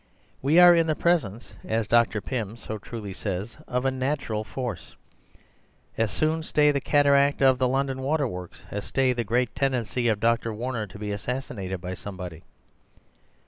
[0.41, 2.21] We are in the presence, as Dr.
[2.21, 4.95] Pym so truly says, of a natural force.
[5.95, 10.07] As soon stay the cataract of the London water works as stay the great tendency
[10.07, 10.55] of Dr.
[10.55, 12.41] Warner to be assassinated by somebody.